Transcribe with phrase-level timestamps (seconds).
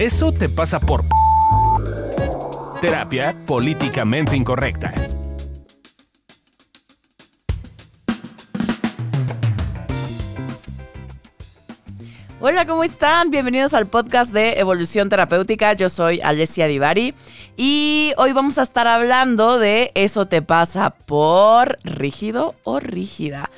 [0.00, 1.04] Eso te pasa por
[2.80, 4.94] terapia políticamente incorrecta.
[12.40, 13.30] Hola, ¿cómo están?
[13.30, 15.74] Bienvenidos al podcast de Evolución Terapéutica.
[15.74, 17.14] Yo soy Alessia Divari
[17.58, 23.50] y hoy vamos a estar hablando de eso te pasa por rígido o rígida.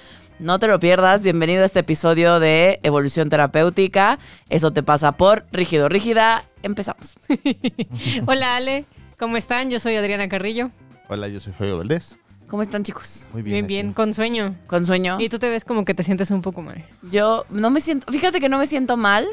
[0.43, 4.19] No te lo pierdas, bienvenido a este episodio de Evolución Terapéutica.
[4.49, 6.43] Eso te pasa por rígido rígida.
[6.64, 7.14] Empezamos.
[8.27, 8.85] Hola Ale,
[9.21, 9.71] ¿cómo están?
[9.71, 10.73] Yo soy Adriana Carrillo.
[11.07, 12.19] Hola, yo soy Fabio Valdés.
[12.49, 13.29] ¿Cómo están chicos?
[13.33, 13.67] Muy Bien, bien.
[13.69, 13.95] bien, aquí.
[13.95, 14.57] con sueño.
[14.67, 15.17] ¿Con sueño?
[15.21, 16.85] Y tú te ves como que te sientes un poco mal.
[17.13, 19.25] Yo no me siento, fíjate que no me siento mal.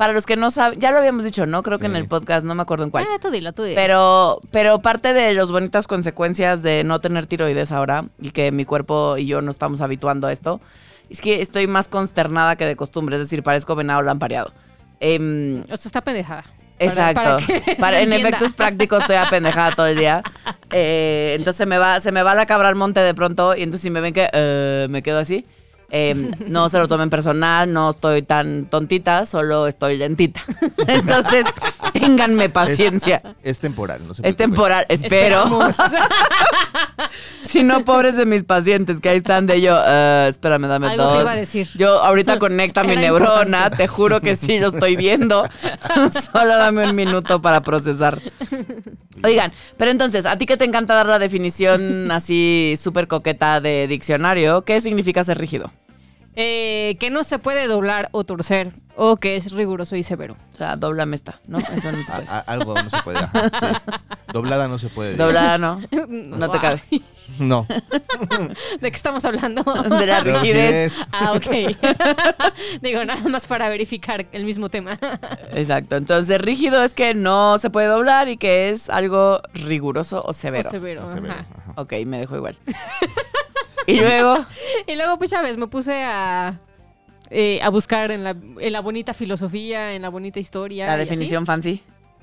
[0.00, 1.62] Para los que no saben, ya lo habíamos dicho, ¿no?
[1.62, 3.04] Creo que en el podcast, no me acuerdo en cuál.
[3.06, 3.76] Ah, tú dilo, tú dilo.
[3.76, 8.64] Pero, pero parte de las bonitas consecuencias de no tener tiroides ahora y que mi
[8.64, 10.58] cuerpo y yo no estamos habituando a esto,
[11.10, 14.54] es que estoy más consternada que de costumbre, es decir, parezco venado lampareado.
[15.00, 16.44] Em, O sea, está pendejada.
[16.78, 17.22] Para- exacto.
[17.22, 18.28] para se Para- en entienda.
[18.30, 20.22] efectos prácticos estoy apendejada todo el día.
[20.72, 23.62] Eh, entonces se me va, se me va la cabra al monte de pronto y
[23.64, 25.44] entonces si me ven que eh, me quedo así.
[25.90, 30.40] Em, no se lo tomen personal, no estoy tan tontita, solo estoy lentita.
[30.86, 31.46] Entonces,
[31.92, 33.22] ténganme paciencia.
[33.42, 35.44] Es temporal, no se Es temporal, espero.
[37.42, 41.04] Si no, pobres de mis pacientes que ahí están de yo, eh, espérame, dame Algo
[41.04, 41.14] dos.
[41.14, 41.68] te iba a decir.
[41.74, 43.76] Yo ahorita conecta mi neurona, importante.
[43.76, 45.48] te juro que sí lo estoy viendo.
[46.32, 48.20] Solo dame un minuto para procesar.
[49.24, 53.86] Oigan, pero entonces, a ti que te encanta dar la definición así súper coqueta de
[53.88, 55.72] diccionario, ¿qué significa ser rígido?
[56.42, 58.72] Eh, que no se puede doblar o torcer.
[59.02, 60.36] O que es riguroso y severo.
[60.52, 61.58] O sea, doblame esta, ¿no?
[61.58, 62.28] Eso no se puede.
[62.28, 63.18] a- algo no se puede.
[63.18, 63.92] ajá, sí.
[64.32, 65.16] Doblada no se puede.
[65.16, 66.60] Doblada no, no te Wow.
[66.60, 66.82] cabe.
[67.38, 67.66] No.
[68.80, 69.62] ¿De qué estamos hablando?
[69.98, 70.92] De la Pero rigidez.
[70.98, 71.76] es- Ah, ok.
[72.82, 74.98] Digo, nada más para verificar el mismo tema.
[75.54, 75.96] Exacto.
[75.96, 80.68] Entonces, rígido es que no se puede doblar y que es algo riguroso o severo.
[80.68, 81.02] O severo.
[81.02, 81.46] no se ve, ajá.
[81.56, 81.72] ajá.
[81.80, 82.58] Ok, me dejó igual.
[83.86, 84.44] Y luego,
[84.86, 86.60] Y luego, pues ya ves, me puse a,
[87.30, 90.86] eh, a buscar en la, en la bonita filosofía, en la bonita historia.
[90.86, 91.10] la y así.
[91.10, 91.82] definición fancy.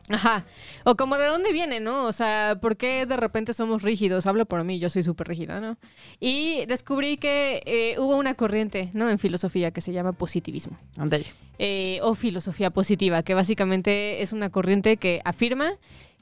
[0.09, 0.45] Ajá.
[0.85, 2.06] O como de dónde viene, ¿no?
[2.06, 4.25] O sea, ¿por qué de repente somos rígidos?
[4.25, 5.78] Hablo por mí, yo soy súper rígida, ¿no?
[6.22, 9.09] Y descubrí que eh, hubo una corriente, ¿no?
[9.09, 10.78] En filosofía que se llama positivismo.
[10.97, 11.25] Ándale.
[11.59, 15.74] eh, o filosofía positiva, que básicamente es una corriente que afirma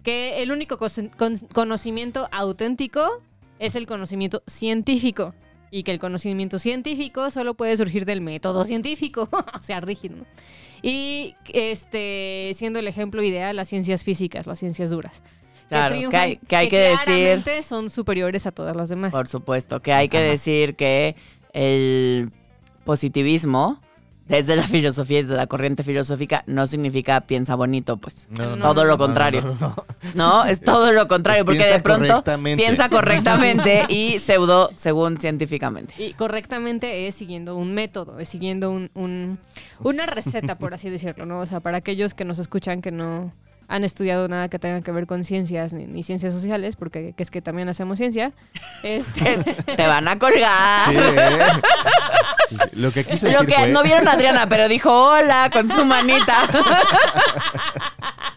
[0.01, 3.21] que el único con- conocimiento auténtico
[3.59, 5.33] es el conocimiento científico
[5.71, 10.17] y que el conocimiento científico solo puede surgir del método científico, o sea, rígido.
[10.17, 10.25] ¿no?
[10.81, 15.21] Y este, siendo el ejemplo ideal, las ciencias físicas, las ciencias duras.
[15.67, 19.11] Claro, que triunfan, hay que, hay que decir, son superiores a todas las demás.
[19.11, 20.27] por supuesto, que hay que Ajá.
[20.27, 21.15] decir que
[21.53, 22.31] el
[22.83, 23.81] positivismo,
[24.27, 28.27] desde la filosofía desde la corriente filosófica, no significa piensa bonito, pues.
[28.31, 29.41] No, no, Todo no, lo contrario.
[29.41, 29.85] no, no, no.
[30.15, 32.63] No, es todo lo contrario, Es porque de pronto correctamente.
[32.63, 35.93] piensa correctamente y pseudo según científicamente.
[35.97, 39.39] Y correctamente es siguiendo un método, es siguiendo un, un-
[39.81, 41.39] una receta, por así decirlo, ¿no?
[41.39, 43.31] O sea, para aquellos que nos escuchan que no
[43.67, 47.23] han estudiado nada que tenga que ver con ciencias ni, ni ciencias sociales, porque que
[47.23, 48.31] es que también hacemos ciencia,
[48.83, 49.37] este,
[49.75, 50.89] Te van a colgar.
[50.89, 51.39] Sí, ¿eh?
[52.49, 52.69] Sí, sí.
[52.73, 55.69] Lo que quiso decir Lo que fue- no vieron a Adriana, pero dijo hola con
[55.69, 56.35] su manita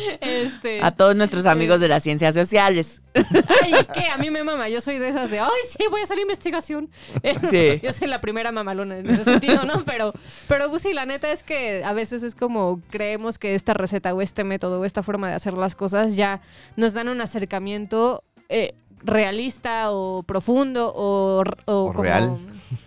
[0.20, 3.02] este, a todos nuestros amigos de las ciencias sociales.
[3.14, 4.08] ay, ¿qué?
[4.08, 6.90] A mí me mama, yo soy de esas de, ay, sí, voy a hacer investigación.
[7.50, 7.80] Sí.
[7.82, 9.82] Yo soy la primera mamalona en ese sentido, ¿no?
[9.84, 10.12] Pero,
[10.48, 14.14] pero pues, sí, la neta es que a veces es como creemos que esta receta
[14.14, 16.40] o este método o esta forma de hacer las cosas ya
[16.76, 22.38] nos dan un acercamiento eh, realista o profundo o, o O como- real.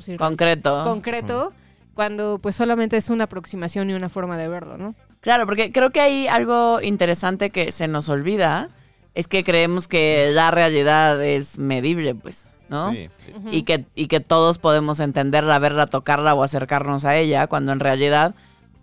[0.02, 0.84] sí, Concreto.
[0.84, 1.54] concreto
[1.94, 4.96] cuando pues solamente es una aproximación y una forma de verlo, ¿no?
[5.24, 8.70] Claro, porque creo que hay algo interesante que se nos olvida,
[9.16, 12.92] es que creemos que la realidad es medible, pues, ¿no?
[12.92, 13.32] Sí, sí.
[13.50, 17.80] y, que, y que todos podemos entenderla, verla, tocarla o acercarnos a ella, cuando en
[17.80, 18.36] realidad,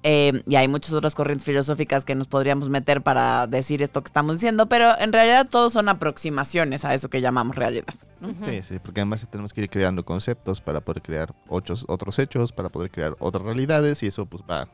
[0.03, 4.09] eh, y hay muchas otras corrientes filosóficas que nos podríamos meter para decir esto que
[4.09, 7.95] estamos diciendo, pero en realidad todos son aproximaciones a eso que llamamos realidad.
[8.23, 8.31] ¿no?
[8.47, 12.51] Sí, sí, porque además tenemos que ir creando conceptos para poder crear otros, otros hechos,
[12.53, 14.69] para poder crear otras realidades y eso pues va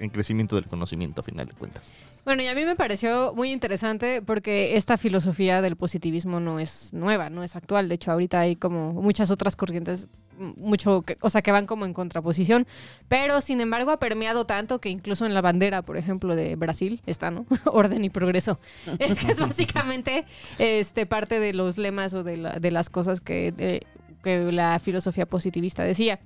[0.00, 1.92] en crecimiento del conocimiento a final de cuentas.
[2.24, 6.92] Bueno, y a mí me pareció muy interesante porque esta filosofía del positivismo no es
[6.92, 7.88] nueva, no es actual.
[7.88, 10.08] De hecho, ahorita hay como muchas otras corrientes,
[10.38, 12.66] mucho, que- o sea, que van como en contraposición.
[13.08, 17.00] Pero, sin embargo, ha permeado tanto que incluso en la bandera, por ejemplo, de Brasil
[17.06, 17.46] está, ¿no?
[17.66, 18.58] Orden y progreso.
[18.98, 20.24] Es que es básicamente
[20.58, 23.86] este, parte de los lemas o de, la- de las cosas que, de-
[24.22, 26.20] que la filosofía positivista decía.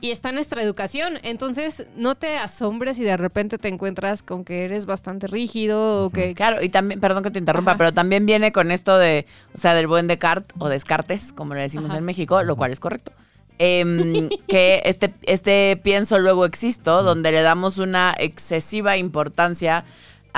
[0.00, 1.18] Y está nuestra educación.
[1.22, 6.10] Entonces, no te asombres si de repente te encuentras con que eres bastante rígido o
[6.10, 6.34] que...
[6.34, 7.78] Claro, y también, perdón que te interrumpa, Ajá.
[7.78, 11.60] pero también viene con esto de, o sea, del buen Descartes o Descartes, como le
[11.62, 11.98] decimos Ajá.
[11.98, 13.12] en México, lo cual es correcto.
[13.58, 19.84] Em, que este, este pienso luego existo, donde le damos una excesiva importancia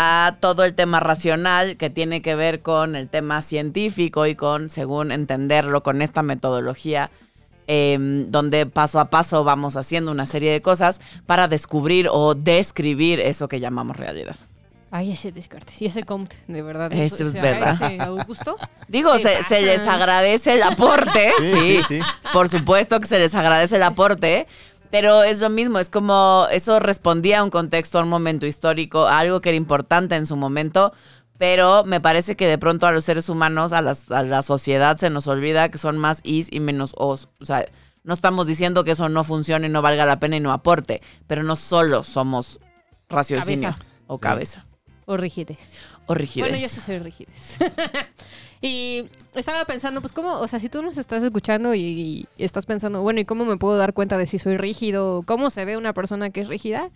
[0.01, 4.71] a todo el tema racional que tiene que ver con el tema científico y con,
[4.71, 7.11] según entenderlo, con esta metodología
[7.69, 13.21] em, donde paso a paso vamos haciendo una serie de cosas para descubrir o describir
[13.21, 14.37] eso que llamamos realidad.
[14.91, 16.91] Ay, ese Descartes y ese Comte, de verdad.
[16.93, 17.75] Eso es o sea, verdad.
[17.83, 18.57] Ese Augusto.
[18.89, 22.01] Digo, Se se, les agradece el aporte, Sí, sí, sí, sí.
[22.33, 24.47] por supuesto que se les agradece el aporte,
[24.91, 29.07] pero es lo mismo, es como eso respondía a un contexto, a un momento histórico,
[29.07, 30.95] a algo que era importante en su momento,
[31.39, 34.97] pero me parece que de pronto a los seres humanos, a, las- a la sociedad
[34.99, 37.65] se nos olvida que son más is y menos os, o sea,
[38.05, 41.43] no estamos diciendo que eso no funcione, no valga la pena y no aporte, pero
[41.43, 42.59] no solo somos
[43.09, 43.87] raciocinio Cabeza.
[44.07, 44.21] o Sí.
[44.21, 44.67] cabeza
[45.07, 45.59] O rigidez.
[46.07, 46.49] o rigidez.
[46.51, 47.59] Bueno, yo sí soy rigidez.
[48.61, 50.39] y estaba pensando, pues, ¿cómo?
[50.41, 53.57] O sea, si tú nos estás escuchando y, y estás pensando, bueno, ¿y cómo me
[53.57, 55.23] puedo dar cuenta de si soy rígido?
[55.27, 56.91] ¿Cómo se ve una persona que es rígida?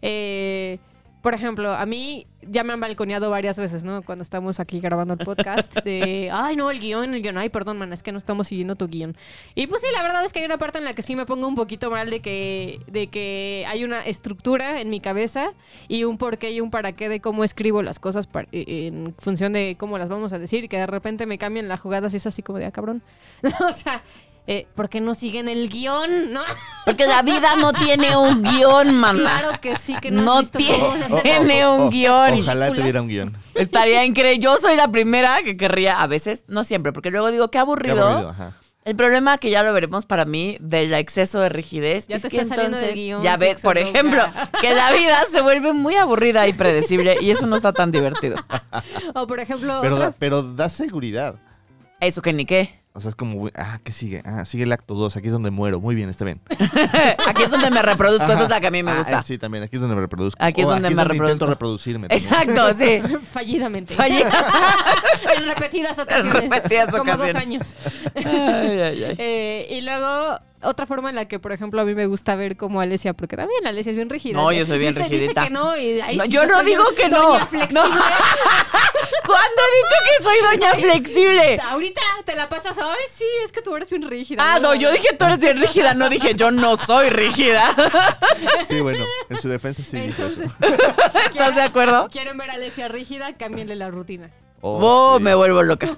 [0.00, 0.78] Eh,
[1.22, 4.02] por ejemplo, a mí ya me han balconeado varias veces, ¿no?
[4.02, 7.78] Cuando estamos aquí grabando el podcast, de, ay, no, el guion, el guion, ay, perdón,
[7.78, 9.16] man, es que no estamos siguiendo tu guion.
[9.54, 11.24] Y pues sí, la verdad es que hay una parte en la que sí me
[11.24, 15.52] pongo un poquito mal de que, de que hay una estructura en mi cabeza
[15.86, 19.52] y un porqué y un para qué de cómo escribo las cosas eh, en función
[19.52, 22.26] de cómo las vamos a decir, que de repente me cambian las jugadas y es
[22.26, 23.00] así como de, ah, cabrón.
[23.68, 24.02] o sea,
[24.46, 26.32] eh, ¿por qué no siguen el guion?
[26.32, 26.42] ¿No?
[26.84, 29.20] Porque la vida no tiene un guion, mamá.
[29.40, 32.40] Claro que sí, que no, No has visto cómo se hace- tiene un guion.
[32.40, 33.36] Ojalá tuviera un guion.
[33.54, 34.38] Estaría increíble.
[34.42, 37.58] Yo soy la primera que querría, a veces, no siempre, porque luego digo, qué Qué
[37.60, 38.04] aburrido.
[38.04, 38.52] aburrido, ajá.
[38.84, 42.30] El problema que ya lo veremos para mí del exceso de rigidez Ya es te
[42.30, 44.20] que está saliendo del entonces, guion, ya ves, por ejemplo,
[44.60, 48.44] que la vida se vuelve muy aburrida y predecible y eso no está tan divertido.
[49.14, 51.36] O por ejemplo, Pero, otra- da, pero da seguridad.
[52.00, 52.81] Eso que ni qué.
[52.94, 54.20] O sea, es como, ah, ¿qué sigue?
[54.26, 55.80] Ah, sigue el acto 2, aquí es donde muero.
[55.80, 56.40] Muy bien, está bien.
[57.26, 58.42] Aquí es donde me reproduzco, eso Ajá.
[58.44, 59.18] es la que a mí me Ah, gusta.
[59.20, 60.36] eh, sí, también, aquí es donde me reproduzco.
[60.44, 61.46] Aquí es O donde me intento reproduzco.
[61.46, 62.08] reproducirme.
[62.08, 62.28] también.
[62.30, 63.00] Exacto, sí.
[63.32, 63.94] fallidamente.
[63.98, 64.22] Oye,
[65.36, 66.34] en repetidas ocasiones.
[66.34, 67.36] repetidas Como dos ocasiones.
[67.36, 67.74] años.
[68.14, 69.14] Ay, ay, ay.
[69.16, 72.58] Eh, y luego, otra forma en la que, por ejemplo, a mí me gusta ver
[72.58, 74.36] como Alesia, porque también Alesia es bien rígida.
[74.36, 75.40] No, yo soy bien Dice- rigidita.
[75.40, 77.22] Dice que no, y ahí No, sí yo no digo que no.
[77.32, 77.80] doña flexible.
[77.82, 77.88] No.
[79.24, 81.60] ¿Cuándo he dicho que soy doña flexible?
[81.70, 84.42] Ahorita te la pasas, ay, sí, es que tú eres bien rígida.
[84.42, 87.74] Ah, no, yo dije tú eres bien rígida, no dije yo no soy rígida.
[88.68, 89.96] Sí, bueno, en su defensa sí.
[89.98, 90.50] Entonces,
[91.26, 92.08] ¿Estás de acuerdo?
[92.10, 93.34] ¿Quieren ver a Alesia rígida?
[93.36, 94.30] Cámbienle la rutina.
[94.60, 95.24] Oh, Oh, sí.
[95.24, 95.88] me vuelvo loca.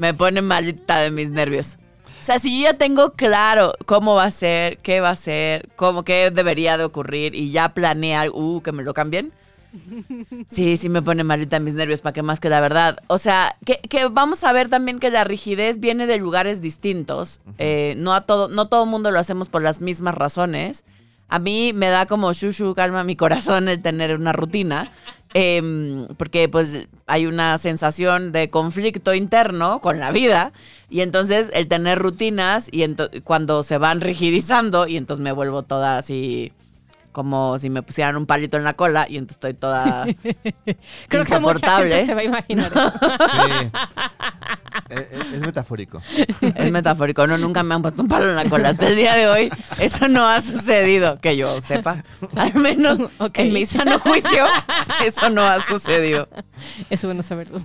[0.00, 1.76] Me pone malita de mis nervios.
[2.20, 5.68] O sea, si yo ya tengo claro cómo va a ser, qué va a ser,
[5.76, 9.32] cómo, qué debería de ocurrir y ya planear, uh, que me lo cambien.
[10.50, 12.98] Sí, sí me pone malita mis nervios, para que más que la verdad.
[13.06, 17.40] O sea, que, que vamos a ver también que la rigidez viene de lugares distintos.
[17.58, 20.84] Eh, no a todo, no todo mundo lo hacemos por las mismas razones.
[21.28, 24.90] A mí me da como shushu, calma mi corazón el tener una rutina.
[25.32, 30.52] em, porque pues hay una sensación de conflicto interno con la vida
[30.88, 32.84] y entonces el tener rutinas y
[33.22, 36.52] cuando se van rigidizando y entonces me vuelvo toda así
[37.12, 40.24] como si me pusieran un palito en la cola y entonces estoy toda Creo
[41.08, 41.90] que mucha insoportable.
[41.90, 42.72] gente se va a imaginar.
[43.20, 43.70] Sí.
[44.88, 46.02] Eh, eh, es metafórico.
[46.40, 48.70] Es metafórico, no, nunca me han puesto un palo en la cola.
[48.70, 52.02] Hasta el día de hoy, eso no ha sucedido, que yo sepa.
[52.34, 53.38] Al menos Ok.
[53.38, 54.46] en mi sano juicio,
[55.04, 56.28] eso no ha sucedido.
[56.88, 57.60] Es bueno saberlo.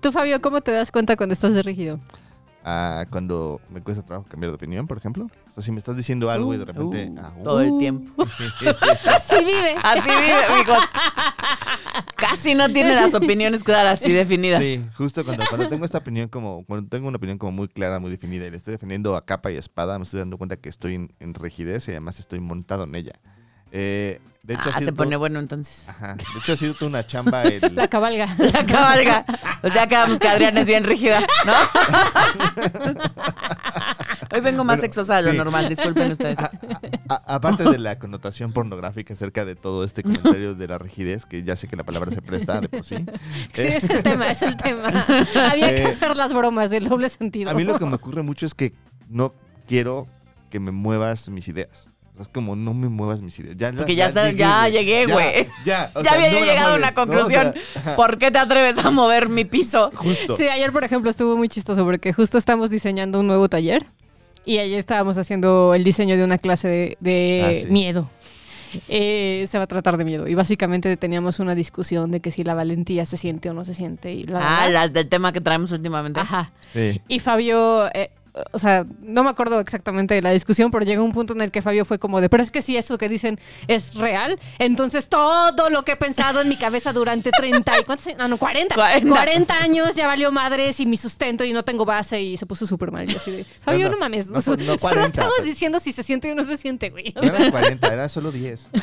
[0.00, 2.00] Tú, Fabio, ¿cómo te das cuenta cuando estás de rígido?
[2.70, 5.30] Ah, cuando me cuesta trabajo cambiar de opinión, por ejemplo.
[5.48, 7.08] O sea, si me estás diciendo algo y de repente.
[7.08, 8.22] Uh, ah, uh, todo el tiempo.
[9.06, 9.74] Así vive.
[9.82, 10.84] Así vive, amigos.
[12.16, 14.62] Casi no tiene las opiniones claras y definidas.
[14.62, 18.00] Sí, justo cuando, cuando tengo esta opinión como, cuando tengo una opinión como muy clara,
[18.00, 20.68] muy definida y le estoy defendiendo a capa y espada, me estoy dando cuenta que
[20.68, 23.14] estoy en, en rigidez y además estoy montado en ella.
[23.72, 25.86] Eh, de hecho, ha Ah, sido se pone todo- bueno entonces.
[25.88, 26.14] Ajá.
[26.14, 28.34] De hecho, ha sido toda una chamba el, La cabalga.
[28.38, 29.24] La cabalga.
[29.62, 31.52] O sea, acabamos que Adriana es bien rígida, ¿no?
[34.30, 35.36] Hoy vengo más Bueno, sexosa de lo sí.
[35.38, 36.38] normal, disculpen ustedes.
[36.38, 36.50] A-
[37.08, 41.42] a- aparte de la connotación pornográfica acerca de todo este comentario de la rigidez, que
[41.44, 42.96] ya sé que la palabra se presta de por sí.
[43.52, 44.88] Sí, eh, es el tema, es el tema.
[45.50, 47.50] Había que Eh, hacer las bromas del doble sentido.
[47.50, 48.74] a mí lo que me ocurre mucho es que
[49.08, 49.34] no
[49.66, 50.06] quiero
[50.50, 51.90] que me muevas mis ideas.
[52.20, 53.56] Es como no me muevas mis ideas.
[53.56, 55.46] Ya, Porque ya está- ya llegué, güey.
[55.64, 57.02] Ya, o ya sea, había no llegado a una mueves, ¿no?
[57.02, 57.54] O conclusión.
[57.84, 59.90] sea, ¿Por qué te atreves a mover mi piso?
[59.96, 60.36] justo.
[60.36, 63.86] Sí, ayer, por ejemplo, estuvo muy chistoso porque justo estamos diseñando un nuevo taller
[64.44, 67.68] Y ayer estábamos haciendo el diseño de una clase de, de Ah, sí.
[67.70, 68.08] miedo.
[68.88, 70.28] Eh, se va a tratar de miedo.
[70.28, 73.72] Y básicamente teníamos una discusión de que si la valentía se siente o no se
[73.74, 74.12] siente.
[74.12, 76.20] Y Ah, las del tema que traemos últimamente.
[76.20, 76.52] Ajá.
[76.72, 77.00] Sí.
[77.08, 78.10] Y Fabio, eh,
[78.52, 81.50] o sea, no me acuerdo exactamente de la discusión, pero llegó un punto en el
[81.50, 85.08] que Fabio fue como de, pero es que si eso que dicen es real, entonces
[85.08, 88.18] todo lo que he pensado en mi cabeza durante 30 y ¿cuántos años?
[88.20, 88.74] Ah, no, 40.
[88.74, 89.08] 40.
[89.10, 89.54] 40.
[89.62, 92.90] años ya valió madres y mi sustento y no tengo base y se puso súper
[92.90, 93.04] mal.
[93.08, 94.26] Y yo así de, Fabio, No, no, no, mames.
[94.28, 97.12] no, no, solo 40, estamos pero- diciendo si se siente o no se siente, güey.
[97.16, 98.68] No eran 40, era solo 10.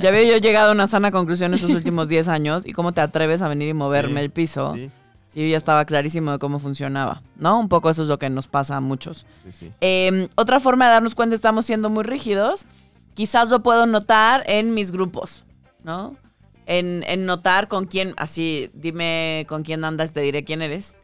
[0.00, 3.00] Ya había yo llegado a una sana conclusión estos últimos 10 años y cómo te
[3.00, 4.74] atreves a venir y moverme Sí, el piso.
[4.74, 4.90] Sí,
[5.36, 7.60] Sí, ya estaba clarísimo de cómo funcionaba, ¿no?
[7.60, 9.26] Un poco eso es lo que nos pasa a muchos.
[9.44, 9.72] sí, sí.
[9.82, 12.64] Eh, otra forma de darnos cuenta estamos siendo muy rígidos,
[13.12, 15.44] quizás lo puedo notar en mis grupos,
[15.84, 16.16] ¿no?
[16.64, 20.96] En, en notar con quién, así, dime con quién andas, te diré quién eres.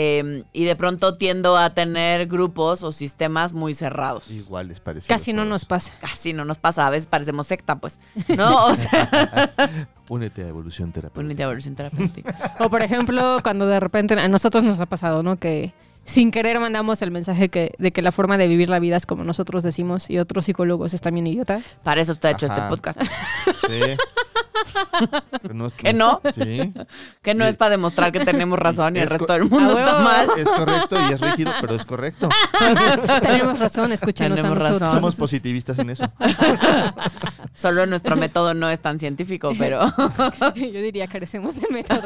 [0.00, 4.30] Eh, y de pronto tiendo a tener grupos o sistemas muy cerrados.
[4.30, 5.08] Iguales parecidos.
[5.08, 5.92] Casi no nos pasa.
[6.00, 7.98] Casi no nos pasa, a veces parecemos secta, pues.
[8.36, 8.66] ¿No?
[8.66, 9.50] O sea,
[10.08, 11.20] Únete a Evolución Terapéutica.
[11.20, 12.54] unidad de evolución terapéutica.
[12.60, 15.36] O por ejemplo, cuando de repente a nosotros nos ha pasado, ¿no?
[15.36, 15.74] Que
[16.08, 19.04] sin querer mandamos el mensaje que, de que la forma de vivir la vida es
[19.04, 21.62] como nosotros decimos y otros psicólogos están bien idiotas.
[21.82, 22.54] Para eso está hecho Ajá.
[22.54, 23.00] este podcast.
[23.66, 23.80] Sí.
[25.42, 26.20] Pero no es- ¿Que no?
[26.34, 26.72] Sí.
[27.22, 29.98] Que no es para demostrar que tenemos razón y el Es resto del mundo está
[30.00, 30.28] mal.
[30.38, 32.28] Es correcto y es rígido, pero es correcto.
[33.20, 34.80] Tenemos razón, escúchenos Tenemos a nosotros.
[34.80, 34.96] razón.
[34.96, 36.10] Somos positivistas en eso.
[37.54, 39.86] Solo nuestro método no es tan científico, pero
[40.54, 42.00] Yo diría carecemos de método.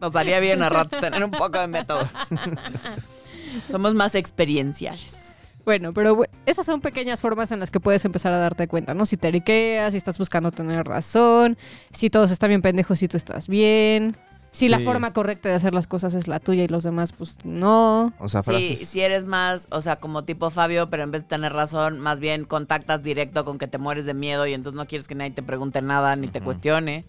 [0.00, 2.08] Nos haría bien a ratos tener un poco de método.
[3.70, 5.16] Somos más experienciales.
[5.64, 9.06] bueno, pero esas son pequeñas formas en las que puedes empezar a darte cuenta, ¿no?
[9.06, 11.58] Si te eriqueas, si estás buscando tener razón,
[11.92, 14.16] si todos están bien pendejos, si tú estás bien.
[14.52, 14.84] Si la Sí.
[14.84, 18.12] forma correcta de hacer las cosas es la tuya y los demás, pues no.
[18.18, 18.88] O sea, Sí, frases.
[18.88, 22.18] si eres más, o sea, como tipo Fabio, pero en vez de tener razón, más
[22.18, 25.30] bien contactas directo con que te mueres de miedo y entonces no quieres que nadie
[25.30, 27.04] te pregunte nada ni te cuestione.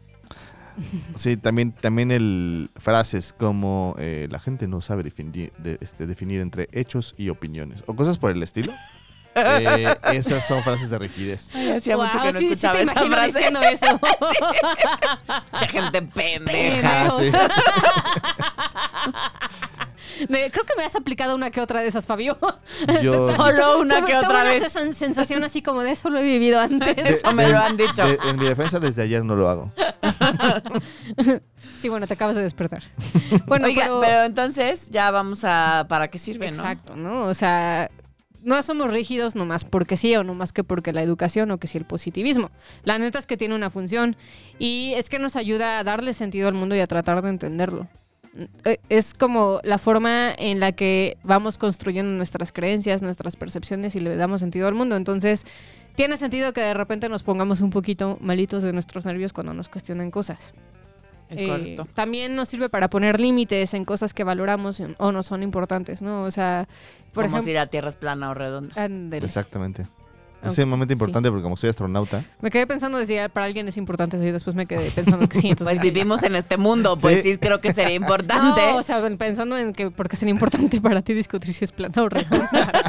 [1.15, 6.41] Sí, también, también el frases como eh, la gente no sabe definir, de- este, definir
[6.41, 7.83] entre hechos y opiniones.
[7.87, 8.71] O cosas por el estilo.
[9.33, 11.49] Eh, esas son frases de rigidez.
[11.53, 13.27] Ay, hacía mucho Wow, que no sí, sí escuchaba te esa frase.
[13.27, 13.85] diciendo eso.
[15.53, 17.09] Mucha gente pendeja.
[20.21, 20.27] Sí.
[20.29, 22.37] Me- creo que me has aplicado una que otra de esas, Fabio.
[22.41, 22.47] Yo-
[22.87, 24.73] Entonces, Solo una que otra vez.
[24.75, 26.97] sens- sensación así como de eso lo he vivido antes.
[26.97, 28.03] Eso me lo han dicho.
[28.27, 29.71] En mi defensa, desde ayer no lo hago.
[31.79, 32.83] Sí, bueno, te acabas de despertar.
[33.47, 34.23] Bueno, Oiga, pero, pero...
[34.23, 35.85] entonces ya vamos a...
[35.89, 36.57] ¿Para qué sirve, no?
[36.57, 37.23] exacto, ¿no?
[37.23, 37.89] O sea,
[38.43, 41.77] no somos rígidos nomás porque sí o nomás que porque la educación o que si
[41.77, 42.49] el positivismo.
[42.83, 44.15] La neta es que tiene una función
[44.59, 47.87] y es que nos ayuda a darle sentido al mundo y a tratar de entenderlo.
[48.65, 53.99] Eh, Es como la forma en la que vamos construyendo nuestras creencias, nuestras percepciones y
[53.99, 54.95] le damos sentido al mundo.
[54.95, 55.45] Entonces,
[55.95, 59.67] tiene sentido que de repente nos pongamos un poquito malitos de nuestros nervios cuando nos
[59.69, 60.53] cuestionan cosas.
[61.29, 61.87] Es Eh, correcto.
[61.93, 66.23] También nos sirve para poner límites en cosas que valoramos o no son importantes, ¿no?
[66.23, 66.67] O sea,
[67.13, 67.45] por Como ejemplo...
[67.45, 68.73] si la Tierra es plana o redonda.
[69.25, 69.87] Exactamente.
[70.43, 70.95] Es sumamente sí.
[70.95, 74.25] importante porque como soy astronauta, Me quedé pensando de si para alguien es importante eso
[74.25, 75.49] y después me quedé pensando que sí.
[75.49, 77.37] Entonces, Pues vivimos en este mundo, pues sí, Sí.
[77.39, 78.61] creo que sería importante.
[78.71, 82.01] No, o sea, pensando en que porque sería importante para ti discutir si es plana
[82.01, 82.49] o redonda.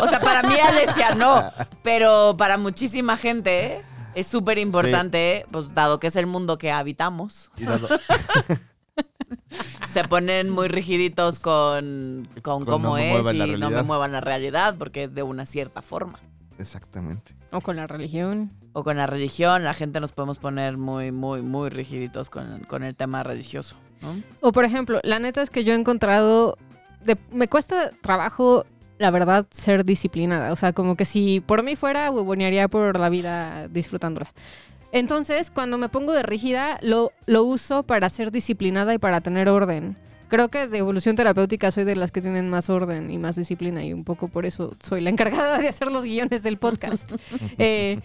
[0.00, 1.50] O sea, para mí Alesia no,
[1.82, 3.80] pero para muchísima gente
[4.14, 7.88] es súper importante, pues dado que es el mundo que habitamos, y dado-
[9.88, 14.20] se ponen muy rigiditos con, con Con cómo no es y no me muevan la
[14.20, 16.20] realidad porque es de una cierta forma.
[16.58, 17.34] Exactamente.
[17.52, 18.50] o con la religión.
[18.72, 22.82] O con la religión, la gente nos podemos poner muy, muy, muy rigiditos con, con
[22.82, 23.76] el tema religioso.
[24.02, 24.20] ¿no?
[24.40, 26.58] O por ejemplo, la neta es que yo he encontrado,
[27.04, 28.66] de- me cuesta trabajo,
[28.98, 30.52] la verdad, ser disciplinada.
[30.52, 34.30] O sea, como que si por mí fuera, huevonearía por la vida disfrutándola.
[34.92, 39.48] Entonces, cuando me pongo de rígida, lo, lo uso para ser disciplinada y para tener
[39.48, 39.96] orden.
[40.28, 43.84] Creo que de evolución terapéutica soy de las que tienen más orden y más disciplina
[43.84, 47.12] y un poco por eso soy la encargada de hacer los guiones del podcast.
[47.58, 48.00] Eh,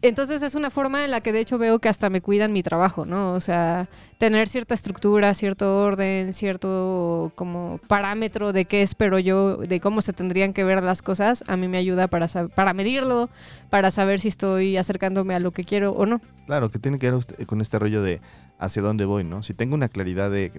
[0.00, 2.62] entonces es una forma en la que de hecho veo que hasta me cuidan mi
[2.62, 3.32] trabajo, ¿no?
[3.32, 9.80] O sea, tener cierta estructura, cierto orden, cierto como parámetro de qué espero yo, de
[9.80, 13.28] cómo se tendrían que ver las cosas, a mí me ayuda para, sab- para medirlo,
[13.70, 16.20] para saber si estoy acercándome a lo que quiero o no.
[16.46, 18.20] Claro, que tiene que ver con este rollo de
[18.58, 19.42] hacia dónde voy, ¿no?
[19.42, 20.50] Si tengo una claridad de,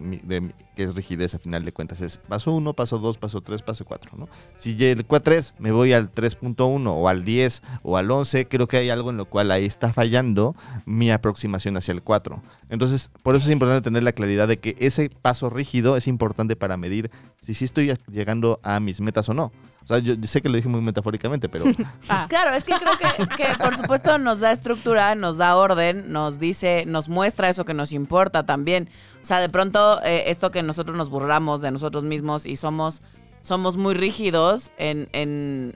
[0.76, 3.86] que es rigidez a final de cuentas, es paso 1, paso 2, paso 3, paso
[3.86, 4.30] 4, ¿no?
[4.58, 8.78] Si el 3 me voy al 3.1 o al 10 o al 11, creo que
[8.78, 12.42] hay algo en lo cual ahí está fallando mi aproximación hacia el 4.
[12.70, 16.56] Entonces, por eso es importante tener la claridad de que ese paso rígido es importante
[16.56, 19.52] para medir si sí estoy llegando a mis metas o no.
[19.90, 21.66] O sea, yo sé que lo dije muy metafóricamente, pero
[22.10, 26.12] Ah, Claro, es que creo que, que, por supuesto nos da estructura, nos da orden,
[26.12, 28.88] nos dice, nos muestra eso que nos importa también.
[29.20, 33.02] O sea, de pronto eh, esto que nosotros nos burlamos de nosotros mismos y somos,
[33.42, 35.76] somos muy rígidos en, en,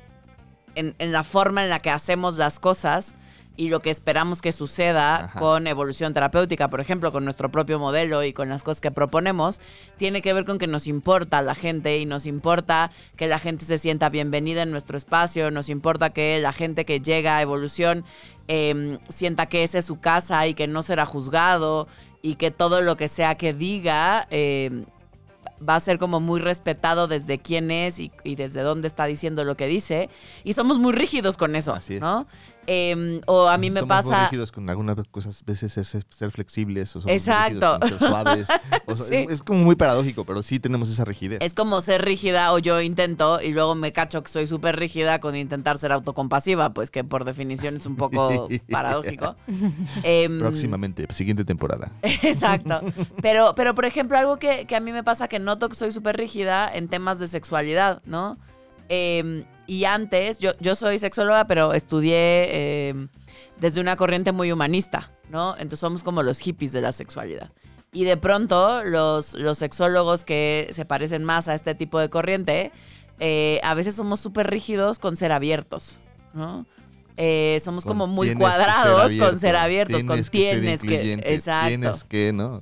[0.76, 3.16] en, en la forma en la que hacemos las cosas
[3.56, 5.40] y lo que esperamos que suceda Ajá.
[5.40, 9.62] con evolución terapéutica, por ejemplo, con nuestro propio modelo y con las cosas que proponemos,
[9.98, 13.66] tiene que ver con que nos importa la gente y nos importa que la gente
[13.66, 18.06] se sienta bienvenida en nuestro espacio, nos importa que la gente que llega a evolución
[18.48, 21.88] eh, sienta que esa es su casa y que no será juzgado
[22.24, 24.86] y que todo lo que sea que diga eh,
[25.68, 29.44] va a ser como muy respetado desde quién es y, y desde dónde está diciendo
[29.44, 30.10] lo que dice.
[30.44, 32.02] Y somos muy rígidos con eso, Así es.
[32.02, 32.26] ¿no?
[32.68, 34.24] Eh, o a mí me muy pasa...
[34.26, 37.80] rígidos con algunas cosas, a veces ser, ser- ser flexibles o somos Exacto.
[37.80, 38.48] con ser suaves.
[38.86, 39.16] O sea, Sí.
[39.28, 41.40] es, es como muy paradójico, pero sí tenemos esa rigidez.
[41.42, 45.20] Es como ser rígida o yo intento y luego me cacho que soy súper rígida
[45.20, 49.36] con intentar ser autocompasiva, pues que por definición es un poco paradójico.
[50.04, 51.92] Em, Próximamente, siguiente temporada.
[52.02, 52.82] Exacto.
[53.22, 55.92] Pero, pero por ejemplo, algo que, que a mí me pasa que noto que soy
[55.92, 58.38] súper rígida en temas de sexualidad, ¿no?
[58.96, 63.08] Eh, y antes, yo, yo soy sexóloga, pero estudié eh,
[63.60, 65.54] desde una corriente muy humanista, ¿no?
[65.54, 67.52] Entonces somos como los hippies de la sexualidad.
[67.92, 72.72] Y de pronto, los, los sexólogos que se parecen más a este tipo de corriente,
[73.20, 75.98] eh, a veces somos súper rígidos con ser abiertos,
[76.34, 76.66] ¿no?
[77.18, 80.32] Eh, somos Con como muy tienes que ser cuadrados con ser abierto, abiertos, con ser
[80.32, 81.14] tienes que.
[81.14, 81.68] Exacto.
[81.68, 82.62] Tienes que, ¿no?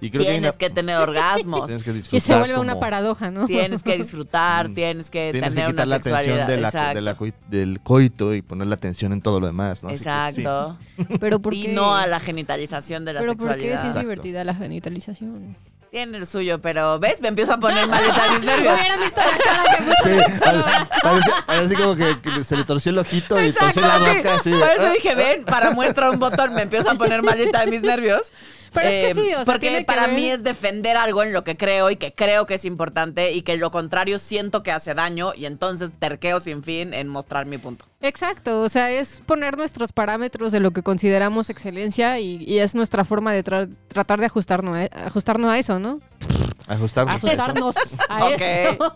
[0.00, 1.66] Y creo que, Tienes una- que tener orgasmos.
[1.82, 3.46] tienes que y se vuelve una paradoja, ¿no?
[3.46, 4.74] Tienes que disfrutar, Mm.
[4.74, 6.46] tienes que Tienes que tener quitar una la atención sexualidad.
[6.48, 6.94] de la- Exacto.
[6.94, 9.88] de la coi- del coito y poner la atención en todo lo demás, ¿no?
[9.88, 10.08] Así que sí.
[10.08, 10.78] Exacto.
[11.20, 13.76] Pero ¿por Y no a la genitalización de la Pero ¿por qué sexualidad.
[13.76, 14.00] sí es Exacto.
[14.00, 15.56] divertida la genitalización?
[15.90, 17.20] Tiene el suyo, pero ¿ves?
[17.20, 18.74] Me empiezo a poner maleta mis nervios.
[18.74, 20.40] Hubieran visto la cara que puso Sí,
[21.02, 24.16] parece, parece como que, que se le torció el ojito y torció la sí.
[24.16, 24.34] boca.
[24.34, 24.92] Así, Por eso ah.
[24.92, 28.30] dije, ven, para muestra un botón, me empiezo a poner maleta de mis nervios.
[28.30, 31.32] Eh, Pero es que sí, o sea, porque para ver- mí es defender algo en
[31.32, 34.70] lo que creo y que creo que es importante y que lo contrario siento que
[34.72, 37.86] hace daño y entonces terqueo sin fin en mostrar mi punto.
[38.06, 42.74] Exacto, o sea, es poner nuestros parámetros de lo que consideramos excelencia y, y es
[42.74, 46.00] nuestra forma de tra- tratar de ajustarnos a, ajustarnos a eso, ¿no?
[46.68, 47.14] Ajustarnos.
[47.14, 47.26] a eso.
[47.26, 47.76] Ajustarnos
[48.08, 48.94] a eso.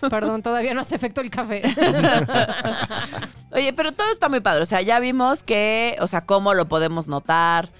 [0.10, 1.62] Perdón, todavía no hace efecto el café.
[3.52, 4.62] Oye, pero todo está muy padre.
[4.62, 7.70] O sea, ya vimos que, o sea, cómo lo podemos notar,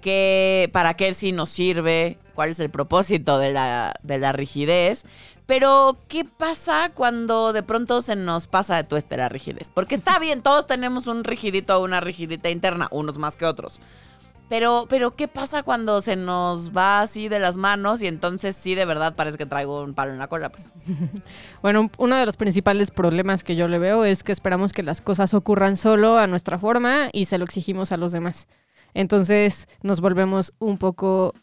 [0.00, 5.04] que, para qué sí nos sirve, cuál es el propósito de la, de la rigidez.
[5.50, 9.68] Pero, ¿qué pasa cuando de pronto se nos pasa de tueste la rigidez?
[9.74, 13.80] Porque está bien, todos tenemos un rigidito o una rigidita interna, unos más que otros.
[14.48, 18.76] Pero, pero, ¿qué pasa cuando se nos va así de las manos y entonces sí
[18.76, 20.50] de verdad parece que traigo un palo en la cola?
[20.52, 20.70] Pues.
[21.62, 24.84] Bueno, un- uno de los principales problemas que yo le veo es que esperamos que
[24.84, 28.46] las cosas ocurran solo a nuestra forma y se lo exigimos a los demás.
[28.94, 31.34] Entonces nos volvemos un poco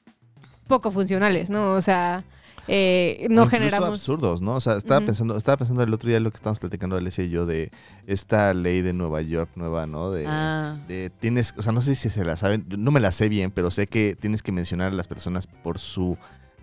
[0.70, 1.74] poco funcionales, ¿no?
[1.74, 2.24] O sea,
[2.68, 3.90] eh, no generamos...
[3.90, 4.56] absurdos, ¿no?
[4.56, 7.30] O sea, estaba pensando, estaba pensando el otro día lo que estábamos platicando Alessia y
[7.30, 7.72] yo de
[8.06, 10.12] esta ley de Nueva York nueva, ¿no?
[10.12, 10.78] De, Ah.
[10.88, 13.52] de tienes, o sea, no sé si se la saben, no me la sé bien,
[13.52, 16.18] pero sé que tienes que mencionar a las personas por su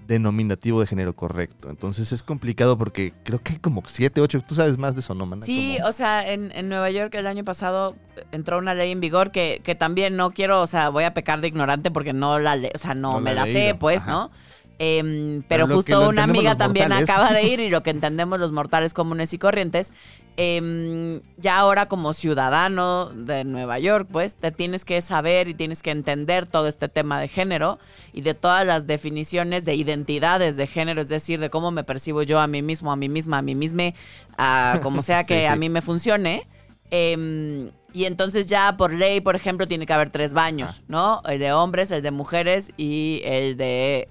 [0.07, 1.71] denominativo de género correcto.
[1.71, 5.14] Entonces es complicado porque creo que hay como siete, ocho, tú sabes más de eso,
[5.14, 5.47] ¿no, Mana?
[5.47, 7.97] Sí, Como- o sea, en, en Nueva York el año pasado
[8.31, 11.40] entró una ley en vigor que, que también no quiero, o sea, voy a pecar
[11.40, 14.11] de ignorante porque no la o sea, no, No me la sé, pues, ajá.
[14.11, 14.31] ¿no?
[14.78, 17.08] Em, Pero justo una amiga también mortales.
[17.08, 19.92] acaba de ir y lo que entendemos los mortales comunes y corrientes,
[20.37, 25.82] em, ya ahora como ciudadano de Nueva York, pues, te tienes que saber y tienes
[25.82, 27.78] que entender todo este tema de género
[28.12, 32.22] y de todas las definiciones de identidades de género, es decir, de cómo me percibo
[32.22, 33.92] yo a mí mismo, a mí misma, a mí misma,
[34.37, 36.48] a como sea Sí, que a mí me funcione.
[36.90, 41.22] Em, y entonces ya por ley, por ejemplo, tiene que haber tres baños, ¿no?
[41.28, 44.08] El de hombres, el de mujeres y el de,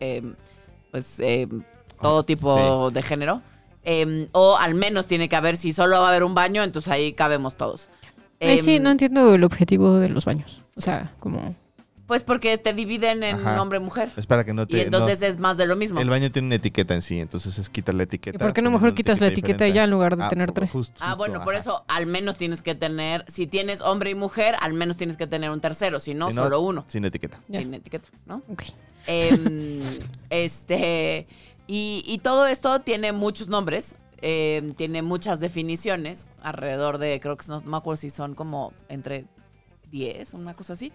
[0.93, 1.63] pues, em,
[1.99, 3.41] todo Ah, tipo de género.
[3.83, 6.91] Em, o al menos tiene que haber, si solo va a haber un baño, entonces
[6.91, 7.89] ahí cabemos todos.
[8.39, 10.61] Ay, sí, Em, no entiendo el objetivo de los baños.
[10.75, 11.55] O sea, como...
[12.07, 13.61] Pues porque te dividen en Ajá.
[13.61, 14.11] hombre y mujer.
[14.17, 14.75] Es para que no te...
[14.77, 16.01] Y entonces no- es más de lo mismo.
[16.01, 18.35] el baño tiene una etiqueta en sí, entonces es quitar la etiqueta.
[18.35, 19.73] ¿Y por qué no mejor quitas la etiqueta diferente.
[19.75, 20.71] ya en lugar de Ah, tener tres?
[20.71, 24.55] justo, Ah, bueno, por eso al menos tienes que tener, si tienes hombre y mujer,
[24.59, 27.39] al menos tienes que tener un tercero, si no, Si no, solo uno, Sin etiqueta.
[27.47, 27.59] Ya.
[27.59, 28.41] sin etiqueta, ¿no?
[28.49, 28.63] Ok.
[29.07, 29.81] Em,
[30.29, 31.27] este,
[31.67, 37.45] y, y todo esto tiene muchos nombres, em, tiene muchas definiciones, alrededor de, creo que
[37.47, 39.25] no, no me acuerdo si son como entre
[39.91, 40.91] 10, una cosa así,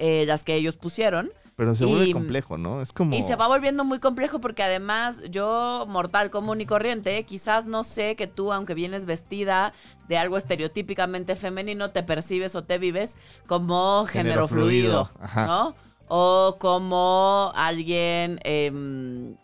[0.00, 1.30] eh, las que ellos pusieron.
[1.56, 2.80] Pero se Y- vuelve complejo, ¿no?
[2.80, 3.14] Es como...
[3.14, 7.84] Y se va volviendo muy complejo porque además yo, mortal común y corriente, quizás no
[7.84, 9.74] sé que tú, aunque vienes vestida
[10.08, 15.46] de algo estereotípicamente femenino, te percibes o te vives como género, Género fluido, fluido.
[15.46, 15.74] ¿no?
[16.08, 19.36] O como alguien em,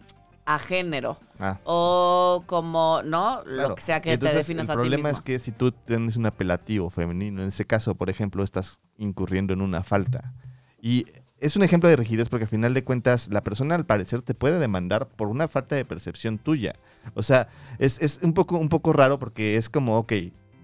[0.46, 1.18] a género.
[1.38, 1.58] Ah.
[1.64, 3.42] O como, ¿no?
[3.44, 3.68] Claro.
[3.70, 5.18] Lo que sea que te definas el a ti problema mismo.
[5.18, 9.52] es que si tú tienes un apelativo femenino, en ese caso, por ejemplo, estás incurriendo
[9.52, 10.32] en una falta.
[10.80, 11.06] Y
[11.38, 14.34] es un ejemplo de rigidez porque al final de cuentas la persona al parecer te
[14.34, 16.76] puede demandar por una falta de percepción tuya.
[17.14, 20.12] O sea, es, es un, poco, un poco raro porque es como, ok,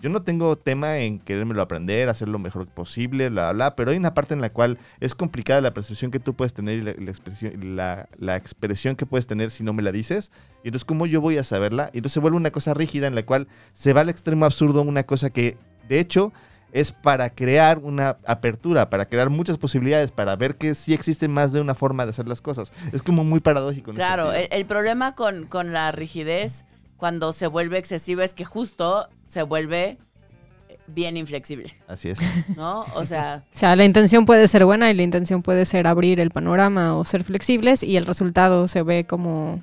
[0.02, 3.92] yo no tengo tema en querérmelo aprender, hacer lo mejor posible, bla, bla, bla, pero
[3.92, 6.82] hay una parte en la cual es complicada la percepción que tú puedes tener y
[6.82, 10.32] la, la expresión, la, la expresión que puedes tener si no me la dices.
[10.64, 11.90] Y entonces, ¿cómo yo voy a saberla?
[11.92, 14.82] Y entonces se vuelve una cosa rígida en la cual se va al extremo absurdo
[14.82, 15.56] una cosa que,
[15.88, 16.32] de hecho,
[16.72, 21.52] es para crear una apertura, para crear muchas posibilidades, para ver que sí existe más
[21.52, 22.72] de una forma de hacer las cosas.
[22.92, 23.90] Es como muy paradójico.
[23.92, 26.64] en Claro, el, el problema con, con la rigidez
[27.02, 29.96] cuando se vuelve excesiva es que justo se vuelve
[30.68, 32.18] eh, bien inflexible, Así es.
[32.54, 32.84] ¿no?
[32.94, 36.20] O sea, O sea, la intención puede ser buena y la intención puede ser abrir
[36.20, 39.62] el panorama o ser flexibles y el resultado se ve como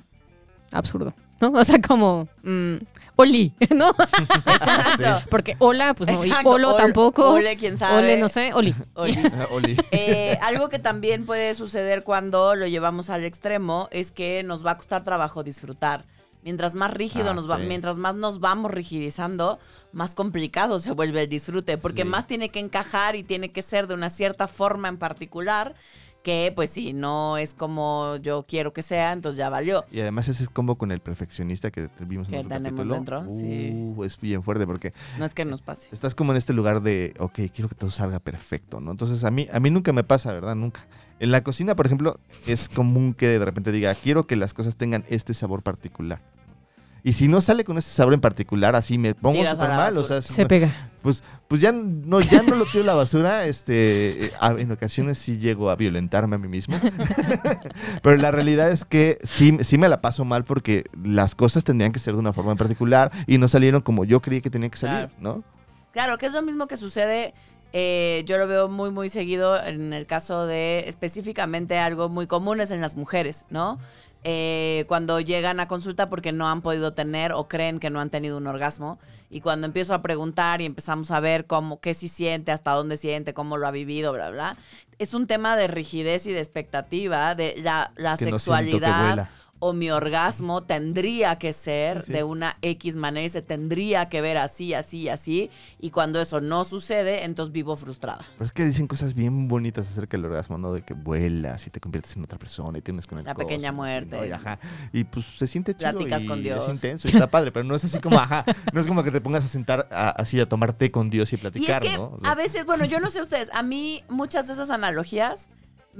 [0.72, 1.52] absurdo, ¿no?
[1.52, 2.74] O sea, como mm,
[3.14, 3.90] oli, ¿no?
[3.90, 5.28] exacto.
[5.30, 7.30] Porque hola, pues no, y Exacto, olo ol- tampoco.
[7.34, 7.98] Ole, quién sabe.
[7.98, 8.74] Ole, no sé, oli.
[8.94, 9.16] Oli.
[9.52, 9.76] Oli.
[9.92, 14.72] Eh, algo que también puede suceder cuando lo llevamos al extremo es que nos va
[14.72, 16.04] a costar trabajo disfrutar.
[16.42, 17.64] Mientras más rígido Ah, nos va, sí.
[17.66, 19.58] mientras más nos vamos rigidizando,
[19.92, 22.08] más complicado se vuelve el disfrute, porque Sí.
[22.08, 25.74] más tiene que encajar y tiene que ser de una cierta forma en particular,
[26.22, 29.84] que pues si no es como yo quiero que sea, entonces ya valió.
[29.90, 32.94] Y además ese es como con el perfeccionista que vimos en Que otro tenemos capítulo.
[32.94, 33.70] dentro, sí.
[33.96, 35.88] Uh, Es bien fuerte porque No es que nos pase.
[35.92, 38.90] estás como en este lugar de, ok, quiero que todo salga perfecto, ¿no?
[38.90, 40.54] Entonces a mí, a mí nunca me pasa, ¿verdad?
[40.54, 40.86] Nunca.
[41.20, 44.74] En la cocina, por ejemplo, es común que de repente diga, quiero que las cosas
[44.76, 46.20] tengan este sabor particular.
[47.02, 49.96] Y si no sale con ese sabor en particular, así me pongo súper mal.
[49.96, 50.70] O sea, Se pega.
[51.00, 53.46] pues, pues ya no, ya no lo tiro a la basura.
[53.46, 56.76] Este, eh, a- en ocasiones sí llego a violentarme a mí mismo.
[58.02, 61.92] Pero la realidad es que sí, sí me la paso mal porque las cosas tendrían
[61.92, 64.70] que ser de una forma en particular y no salieron como yo creí que tenían
[64.70, 65.12] que salir, Claro.
[65.20, 65.44] ¿no?
[65.92, 67.34] Claro, que es lo mismo que sucede,
[67.72, 72.60] eh, yo lo veo muy, muy seguido en el caso de específicamente algo muy común
[72.60, 73.78] es en las mujeres, ¿no?
[74.22, 78.10] Eh, cuando llegan a consulta porque no han podido tener o creen que no han
[78.10, 78.98] tenido un orgasmo
[79.30, 82.98] y cuando empiezo a preguntar y empezamos a ver cómo, qué sí siente, hasta dónde
[82.98, 84.56] siente, cómo lo ha vivido, bla, bla,
[84.98, 89.30] es un tema de rigidez y de expectativa, de la, la Que sexualidad.
[89.60, 92.12] O mi orgasmo tendría que ser Sí.
[92.14, 95.50] de una X manera y se tendría que ver así, así, así.
[95.78, 98.24] Y cuando eso no sucede, entonces vivo frustrada.
[98.38, 100.72] Pero es que dicen cosas bien bonitas acerca del orgasmo, ¿no?
[100.72, 103.70] De que vuelas y te conviertes en otra persona y tienes con el La pequeña
[103.70, 104.16] muerte.
[104.16, 104.24] ¿no?
[104.26, 104.58] Y, ajá.
[104.92, 106.64] Y, pues se siente chido Platicas y con Dios.
[106.64, 109.10] es intenso y está padre, pero no es así como, ajá, no es como que
[109.10, 111.82] te pongas a sentar a- así a tomar té con Dios y Y es platicar,
[111.82, 112.16] que ¿no?
[112.16, 115.48] O sea, a veces, bueno, yo no sé ustedes, a mí muchas de esas analogías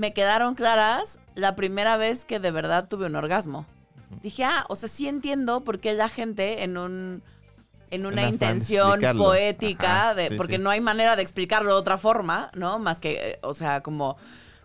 [0.00, 3.66] me quedaron claras la primera vez que de verdad tuve un orgasmo.
[4.22, 7.22] Dije, ah, o sea, sí entiendo por qué la gente en un
[7.90, 10.62] en una intención poética, Ajá, de, sí, porque sí.
[10.62, 12.78] no hay manera de explicarlo de otra forma, ¿no?
[12.78, 14.16] Más que, eh, o sea, como,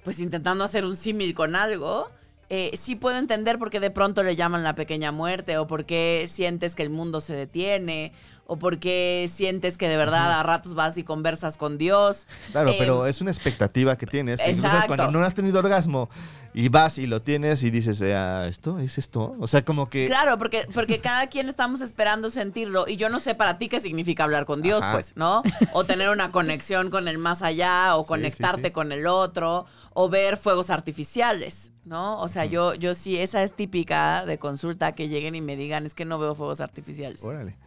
[0.05, 2.09] pues intentando hacer un símil con algo.
[2.49, 5.85] eh, sí puedo entender por qué de pronto le llaman la pequeña muerte, o por
[5.85, 8.13] qué sientes que el mundo se detiene,
[8.47, 12.27] o por qué sientes que de verdad a ratos vas y conversas con Dios.
[12.51, 14.39] Claro, Eh, pero es una expectativa que tienes.
[14.39, 14.95] que incluso Exacto.
[14.95, 16.09] cuando no has tenido orgasmo
[16.53, 19.35] y vas y lo tienes y dices, eh, ah, ¿esto es esto?
[19.41, 20.05] O sea, como que...
[20.07, 22.87] Claro, porque, porque cada quien estamos esperando sentirlo.
[22.87, 24.93] Y yo no sé para ti qué significa hablar con Dios, Ajá.
[24.93, 25.43] pues, ¿no?
[25.73, 28.71] O tener una conexión con el más allá, o Sí, conectarte sí, sí.
[28.71, 32.21] con el otro, o ver fuegos artificiales, ¿no?
[32.21, 35.85] O sea, yo, yo sí, esa es típica de consulta que lleguen y me digan,
[35.85, 37.21] es que no veo fuegos artificiales.
[37.23, 37.57] Órale.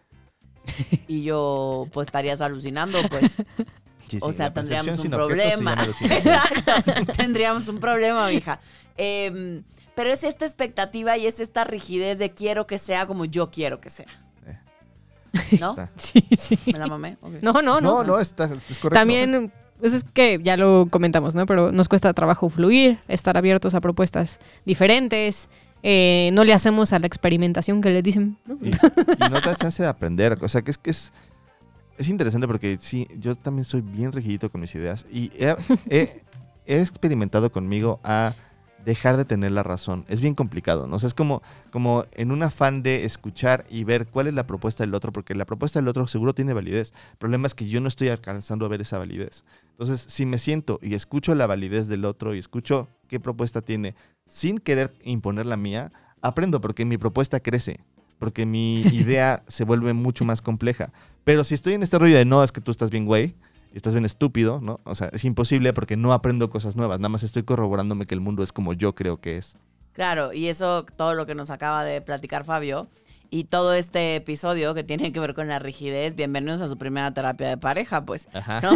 [1.09, 3.37] Y yo, pues, estarías alucinando, pues.
[4.09, 5.74] Sí, O sea, tendríamos un se problema.
[6.00, 6.72] Exacto.
[7.16, 8.61] tendríamos un problema, mija.
[8.96, 9.62] Em,
[9.94, 13.81] pero es esta expectativa y es esta rigidez de quiero que sea como yo quiero
[13.81, 14.07] que sea.
[15.61, 15.70] ¿No?
[15.70, 15.90] Está.
[15.98, 16.59] Sí, sí.
[16.72, 17.18] ¿Me la mamé?
[17.42, 17.81] No, no, no.
[17.81, 18.90] No, no, está, es correcto.
[18.90, 21.46] También pues es que ya lo comentamos, ¿no?
[21.46, 25.48] Pero nos cuesta trabajo fluir, estar abiertos a propuestas diferentes.
[25.82, 28.58] Eh, no le hacemos a la experimentación que le dicen, ¿no?
[28.62, 30.38] Y, y no te da chance de aprender.
[30.40, 31.12] O sea, que es que es,
[31.98, 36.22] es interesante porque sí, yo también soy bien rigidito con mis ideas y he,
[36.66, 38.34] experimentado conmigo a
[38.84, 40.04] dejar de tener la razón.
[40.08, 40.96] Es bien complicado, ¿no?
[40.96, 44.46] O sea, es como, como en un afán de escuchar y ver cuál es la
[44.46, 46.92] propuesta del otro, porque la propuesta del otro seguro tiene validez.
[47.12, 49.44] El problema es que yo no estoy alcanzando a ver esa validez.
[49.70, 53.94] Entonces, si me siento y escucho la validez del otro y escucho qué propuesta tiene
[54.28, 55.90] sin querer imponer la mía,
[56.22, 57.80] aprendo porque mi propuesta crece,
[58.20, 60.92] porque mi idea se vuelve mucho más compleja.
[61.24, 63.34] Pero si estoy en este rollo de no, es que tú estás bien güey,
[63.74, 64.80] estás bien estúpido, ¿no?
[64.84, 68.20] O sea, es imposible porque no aprendo cosas nuevas, nada más estoy corroborándome que el
[68.20, 69.56] mundo es como yo creo que es.
[69.92, 72.88] Claro, y eso, todo lo que nos acaba de platicar Fabio,
[73.30, 77.12] y todo este episodio que tiene que ver con la rigidez, bienvenidos a su primera
[77.12, 78.26] terapia de pareja, pues.
[78.32, 78.60] Ajá.
[78.62, 78.70] ¿no?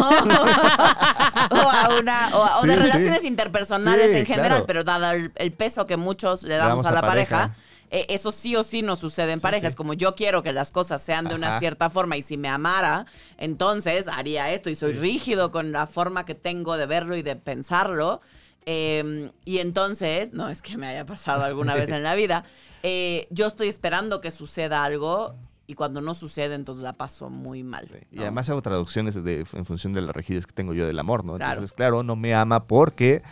[1.50, 3.28] o a una, o, a- o de relaciones sí.
[3.28, 4.66] interpersonales Sí, en general, claro.
[4.66, 7.36] pero dado el, el peso que muchos le Le damos, damos a a la pareja,
[7.38, 7.56] pareja.
[7.90, 9.62] eh, eso sí o sí no sucede en Sí, pareja.
[9.62, 9.66] sí.
[9.68, 12.48] Es como yo quiero que las cosas sean de una cierta forma y si me
[12.48, 13.06] amara,
[13.38, 17.36] entonces haría esto y soy rígido con la forma que tengo de verlo y de
[17.36, 18.20] pensarlo.
[18.66, 22.44] Eh, y entonces, no es que me haya pasado alguna vez en la vida,
[22.82, 25.34] eh, yo estoy esperando que suceda algo
[25.66, 27.88] y cuando no sucede, entonces la paso muy mal.
[28.10, 31.24] Y además hago traducciones de- en función de las rigidez que tengo yo del amor,
[31.24, 31.36] ¿no?
[31.36, 31.52] Claro.
[31.52, 33.22] Entonces, claro, no me ama porque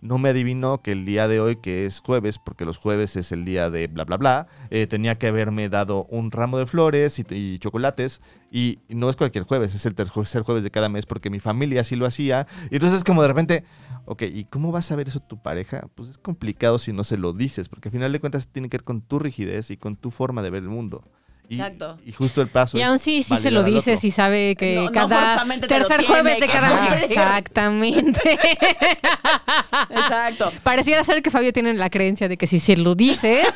[0.00, 3.32] no me adivinó que el día de hoy, que es jueves, porque los jueves es
[3.32, 7.18] el día de bla, bla, bla, eh, tenía que haberme dado un ramo de flores
[7.18, 8.20] y, chocolates.
[8.50, 11.82] Y, no es cualquier jueves, es el tercer jueves de cada mes porque mi familia
[11.82, 12.46] así lo hacía.
[12.70, 13.64] Y entonces como de repente,
[14.06, 15.88] ok, ¿y cómo vas a ver eso tu pareja?
[15.94, 18.78] Pues es complicado si no se lo dices, porque al final de cuentas tiene que
[18.78, 21.04] ver con tu rigidez y con tu forma de ver el mundo.
[21.50, 21.98] Exacto.
[22.06, 23.72] Y justo el paso Y aún sí, sí se lo otro.
[24.02, 27.04] y sabe que No- no cada lo tercer tiene jueves de cada cumplir.
[27.10, 28.38] Exactamente.
[29.90, 30.52] Exacto.
[30.62, 33.48] Pareciera ser que Fabio tiene la creencia de que si se lo dices.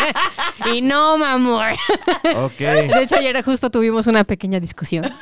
[0.72, 1.66] y no, mi amor.
[2.36, 2.58] Ok.
[2.58, 5.04] De hecho, ayer justo tuvimos una pequeña discusión.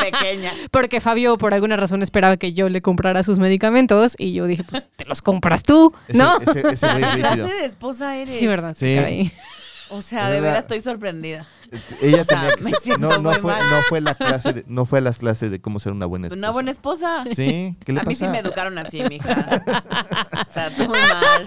[0.00, 0.52] Pequeña.
[0.70, 4.14] Porque Fabio, por alguna razón, esperaba que yo le comprara sus medicamentos.
[4.18, 6.38] Y yo dije, pues te los compras tú, Ese- ¿no?
[6.40, 8.38] ese- ese güey ¿Qué clase de esposa eres?
[8.38, 8.74] Sí, ¿verdad?
[8.78, 8.94] Sí.
[8.96, 9.32] caray.
[9.90, 10.48] O sea, de verdad.
[10.48, 11.46] veras estoy sorprendida.
[12.00, 13.70] Ella tenía que ser- no, no muy fue, mal.
[13.70, 16.28] no fue la clase de, no fue a las clases de cómo ser una buena
[16.28, 16.38] esposa.
[16.38, 17.24] Una buena esposa.
[17.34, 19.62] Sí, ¿qué le A mí sí me educaron así, mija.
[20.48, 21.44] O sea, tú muy mal.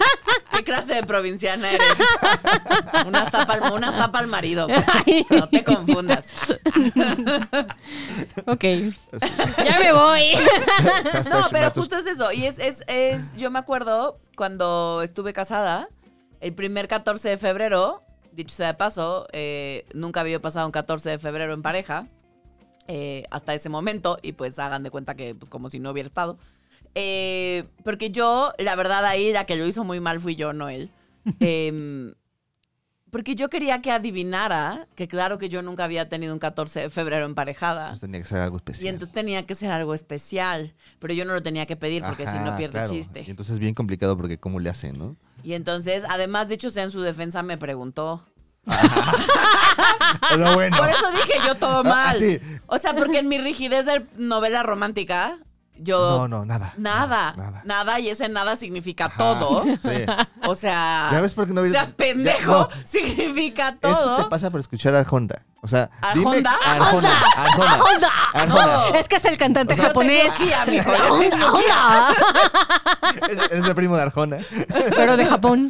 [0.52, 1.88] ¿Qué clase de provinciana eres?
[3.08, 4.68] Una tapa al, una tapa al marido.
[4.68, 4.86] pues.
[5.30, 6.26] No te confundas.
[8.46, 8.64] Ok.
[9.66, 10.24] ya me voy.
[11.30, 12.32] No, pero justo es eso.
[12.32, 15.88] Y es, es, es, yo me acuerdo cuando estuve casada,
[16.42, 21.10] el primer 14 de febrero, dicho sea de paso, eh, nunca había pasado un 14
[21.10, 22.08] de febrero en pareja,
[22.88, 26.08] eh, hasta ese momento, y pues hagan de cuenta que pues como si no hubiera
[26.08, 26.38] estado.
[26.96, 30.70] Eh, porque yo, la verdad, ahí la que lo hizo muy mal fui yo, no
[30.70, 30.92] él.
[33.12, 36.90] Porque yo quería que adivinara que claro que yo nunca había tenido un 14 de
[36.90, 37.84] febrero emparejada.
[37.84, 38.86] Entonces tenía que ser algo especial.
[38.86, 42.28] Y entonces tenía que ser algo especial, pero yo no lo tenía que pedir porque
[42.28, 42.92] si no pierde claro.
[42.92, 43.24] chiste.
[43.26, 45.16] Y entonces es bien complicado porque cómo le hacen, ¿no?
[45.44, 48.24] Y entonces, además, de hecho, sea en su defensa, me preguntó.
[50.56, 50.78] Bueno.
[50.78, 52.16] Por eso dije yo todo mal.
[52.16, 52.40] Ah, sí.
[52.68, 55.40] O sea, porque en mi rigidez de novela romántica,
[55.82, 56.18] yo...
[56.20, 56.74] No, no, nada.
[56.78, 57.62] Nada, Nada.
[57.66, 59.64] nada, y ese nada significa Ajá, todo.
[59.64, 60.06] Sí.
[60.48, 62.86] O sea, ¿Ya ves por qué no seas pendejo, Ya, no.
[62.88, 64.18] significa Eso todo.
[64.24, 65.46] te pasa por escuchar a Arjona.
[65.62, 66.38] O sea, dime...
[66.38, 66.52] ¿Arjona?
[66.66, 67.20] Arjona.
[67.36, 67.72] Arjona.
[67.74, 68.10] ¡Arjona!
[68.34, 68.66] Arjona.
[68.90, 68.96] No.
[68.96, 70.34] Es que es el cantante Yo tengo japonés.
[70.88, 71.12] ¡Ah,
[71.52, 72.16] onda!
[73.30, 74.38] Es, es el primo de Arjona.
[74.96, 75.70] Pero de Japón.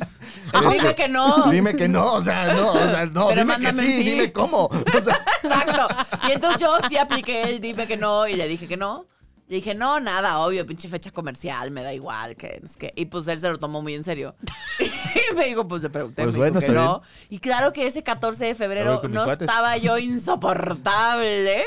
[0.71, 1.49] Dime que no.
[1.51, 4.31] Dime que no, o sea, no, o sea, no, Pero dime que mándame sí, dime
[4.31, 4.65] cómo.
[4.65, 5.87] O sea, Exacto.
[6.27, 9.05] Y entonces yo sí apliqué el dime que no y le dije que no.
[9.49, 12.93] Le dije, no, nada, obvio, pinche fecha comercial, me da igual, que es que.
[12.95, 14.35] Y pues él se lo tomó muy en serio.
[14.79, 17.01] y me dijo, pues le pregunté, Pues me bueno, dijo que está no.
[17.29, 19.47] Y claro que ese 14 de febrero no cuates.
[19.47, 19.97] estaba yo
[20.69, 21.63] insoportable.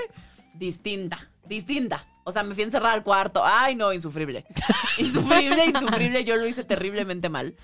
[0.55, 2.07] Distinta, distinta.
[2.23, 3.43] O sea, me fui a encerrar al cuarto.
[3.45, 4.47] Ay, no, insufrible.
[4.99, 6.23] insufrible, insufrible.
[6.25, 7.57] Yo lo hice terriblemente mal.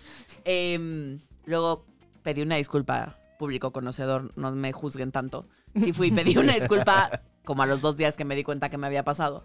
[0.45, 1.87] Em, luego
[2.25, 5.47] pedí una disculpa, público conocedor, no me juzguen tanto.
[5.77, 7.09] Sí fui y pedí una disculpa
[7.45, 9.45] como a los dos días que me di cuenta que me había pasado.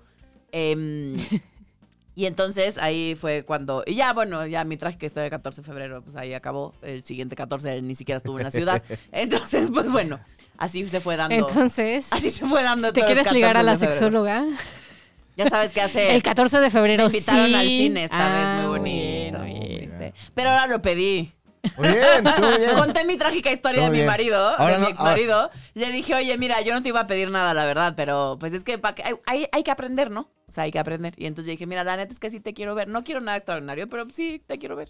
[0.56, 1.18] Em,
[2.16, 5.66] y entonces ahí fue cuando, y ya bueno, ya mi trágica historia del 14 de
[5.68, 6.74] febrero, pues ahí acabó.
[6.84, 8.84] El siguiente 14 él ni siquiera estuvo en la ciudad.
[9.12, 10.20] Entonces, pues bueno,
[10.58, 11.36] así se fue dando.
[11.50, 12.88] Entonces, así se fue dando.
[12.90, 14.46] si te quieres ligar a 14 la sexóloga,
[15.36, 16.12] Ya sabes qué hacer.
[16.12, 17.56] el 14 de febrero Me invitaron sí.
[17.56, 19.38] al cine esta Ah, vez, muy bonito.
[19.40, 19.82] bueno, bien.
[19.82, 20.14] ¿viste?
[20.36, 21.32] Pero ahora lo pedí.
[21.78, 22.76] Muy bien, muy bien.
[22.78, 24.08] Conté mi trágica historia de mi bien.
[24.08, 25.50] marido, Ahora de mi ex marido.
[25.74, 28.54] Le dije, oye, mira, yo no te iba a pedir nada, la verdad, pero pues
[28.54, 30.30] es que, pa' que- hay, que aprender, ¿no?
[30.48, 31.14] O sea, hay que aprender.
[31.18, 32.88] Y entonces yo dije, mira, la neta es que sí te quiero ver.
[32.90, 34.90] No quiero nada extraordinario, pero sí te quiero ver.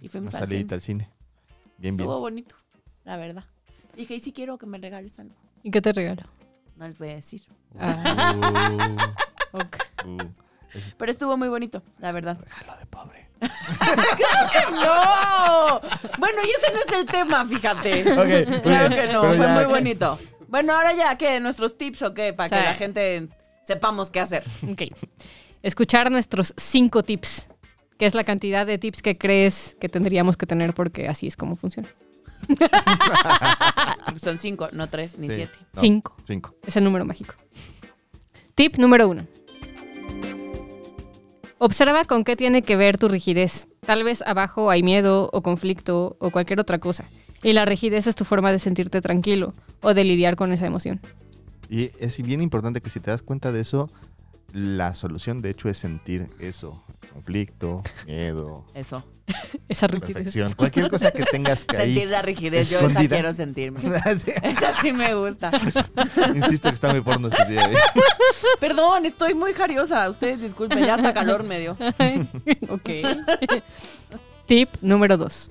[0.00, 0.66] Y Una fuimos al cine.
[0.74, 1.10] al cine.
[1.78, 2.00] Bien, bien.
[2.08, 2.56] Estuvo bonito,
[3.04, 3.44] la verdad.
[3.94, 5.34] Dije, y sí quiero que me regales algo.
[5.62, 6.22] ¿Y qué te regalo?
[6.76, 7.42] No les voy a decir.
[7.78, 8.34] Ah,
[9.52, 9.76] ok.
[10.04, 10.30] Uh, uh,
[10.96, 12.38] Pero estuvo muy bonito, la verdad.
[12.40, 13.28] regalo de pobre.
[14.72, 15.80] ¡No!
[16.18, 18.02] Bueno, y ese no es el tema, fíjate.
[18.12, 19.06] Ok, muy Claro bien.
[19.06, 20.18] que no, Pero fue ya- muy bonito.
[20.48, 21.40] Bueno, ahora ya, ¿qué?
[21.40, 22.32] ¿Nuestros tips o qué?
[22.32, 22.54] Para Sí.
[22.54, 23.28] que la gente
[23.66, 24.44] sepamos qué hacer.
[24.70, 24.82] Ok.
[25.62, 27.48] Escuchar nuestros cinco tips.
[27.98, 31.36] Que es la cantidad de tips que crees que tendríamos que tener porque así es
[31.36, 31.88] como funciona.
[34.04, 35.34] Porque son cinco, no tres ni Sí.
[35.36, 35.52] siete.
[35.72, 36.16] No, Cinco.
[36.26, 36.54] Cinco.
[36.66, 37.34] Es el número mágico.
[38.54, 39.26] Tip número uno.
[41.58, 43.68] Observa con qué tiene que ver tu rigidez.
[43.80, 47.04] Tal vez abajo hay miedo o conflicto o cualquier otra cosa.
[47.42, 51.00] Y la rigidez es tu forma de sentirte tranquilo o de lidiar con esa emoción.
[51.70, 53.88] Y es bien importante que si te das cuenta de eso,
[54.54, 56.80] la solución de hecho es sentir eso.
[57.12, 59.04] Conflicto, miedo, Eso.
[59.68, 60.14] Esa rigidez.
[60.14, 60.52] perfección.
[60.52, 61.92] Cualquier cosa que tengas que ahí.
[61.94, 62.70] Sentir la rigidez.
[62.70, 63.80] Yo esa quiero sentirme.
[64.24, 64.30] Sí.
[64.42, 65.50] Esa sí me gusta.
[66.34, 67.64] Insisto que está muy porno este día.
[67.64, 67.74] ¿eh?
[68.60, 70.08] Perdón, estoy muy jariosa.
[70.08, 71.76] Ustedes disculpen, ya hasta calor me dio.
[72.68, 72.90] ok.
[74.46, 75.50] Tip número 2.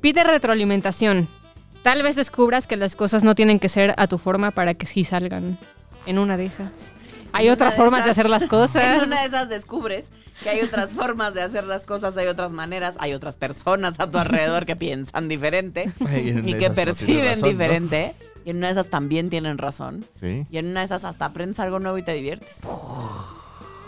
[0.00, 1.28] Pide retroalimentación.
[1.82, 4.86] Tal vez descubras que las cosas no tienen que ser a tu forma para que
[4.86, 5.58] sí salgan.
[6.06, 6.92] En una de esas.
[7.32, 9.02] Hay En otras de formas de hacer las cosas.
[9.02, 10.10] En una de esas descubres
[10.42, 14.10] que hay otras formas de hacer las cosas, hay otras maneras, hay otras personas a
[14.10, 17.48] tu alrededor que piensan diferente y que no perciben razón, ¿no?
[17.48, 18.14] diferente.
[18.44, 20.04] Y en una de esas también tienen razón.
[20.20, 20.46] Sí.
[20.50, 22.60] Y en una de esas hasta aprendes algo nuevo y te diviertes.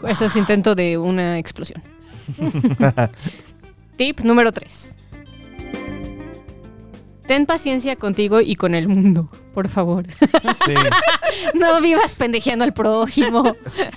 [0.06, 1.82] Eso es intento de una explosión.
[3.96, 4.96] Tip número 3.
[7.26, 10.04] Ten paciencia contigo y con el mundo, por favor.
[10.66, 10.74] Sí.
[11.54, 13.42] No vivas pendejeando al prójimo.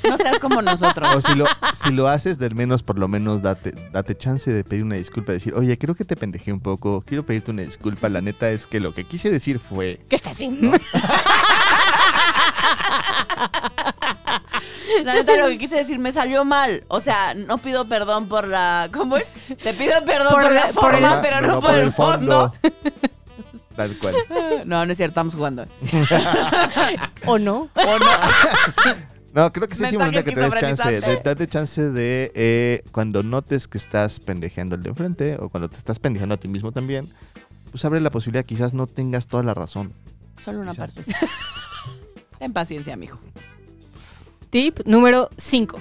[0.04, 1.08] No seas como nosotros.
[1.16, 4.64] O si lo, si lo haces, del menos por lo menos date, date chance de
[4.64, 5.32] pedir una disculpa.
[5.34, 7.04] Decir, oye, creo que te pendejé un poco.
[7.06, 8.10] Quiero pedirte una disculpa.
[8.10, 10.00] La neta es que lo que quise decir fue.
[10.10, 10.72] Que estás bien.
[15.04, 16.84] La neta lo que quise decir me salió mal.
[16.88, 18.90] O sea, no pido perdón por la.
[18.94, 19.32] ¿Cómo es?
[19.62, 22.54] Te pido perdón por, Por la la- por forma, el- pero no, por, el fondo.
[23.78, 24.14] Tal cual.
[24.66, 25.66] No, no es cierto, estamos jugando.
[27.26, 27.70] ¿O no?
[27.74, 28.96] ¿O no?
[29.34, 31.00] No, creo que sí es importante que te des chance.
[31.00, 35.70] De, date chance de eh, cuando notes que estás pendejeando al de enfrente o cuando
[35.70, 37.08] te estás pendejeando a ti mismo también,
[37.70, 38.44] pues abre la posibilidad.
[38.44, 39.94] Quizás no tengas toda la razón.
[40.40, 40.96] Solo una Quizás.
[40.96, 41.16] parte.
[42.40, 43.20] Ten paciencia, mijo.
[44.50, 45.78] Tip número 5.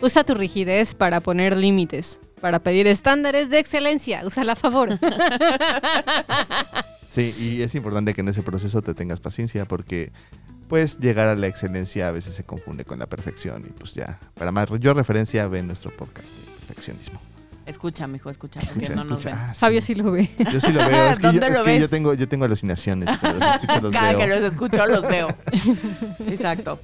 [0.00, 4.22] Usa tu rigidez para poner límites, para pedir estándares de excelencia.
[4.24, 4.98] Úsala a favor.
[7.10, 10.12] Sí, y es importante que en ese proceso te tengas paciencia porque
[10.68, 14.18] pues llegar a la excelencia a veces se confunde con la perfección y pues ya,
[14.34, 17.18] para mayor referencia ve nuestro podcast de perfeccionismo.
[17.64, 19.30] Escucha, mijo, escucha, porque Escucha, no nos escucha.
[19.36, 19.38] ven.
[19.48, 19.60] Ah, sí.
[19.60, 20.28] Fabio sí lo ve.
[20.52, 21.80] Yo sí lo veo, es que, yo, ¿Dónde es lo que ves?
[21.80, 24.18] yo tengo, yo tengo alucinaciones, pero los escucho, los Cada veo.
[24.18, 25.28] que los escucho, los veo.
[26.28, 26.78] Exacto.